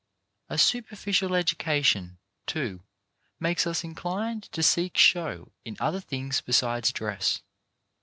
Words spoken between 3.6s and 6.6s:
us inclined to seek show in other things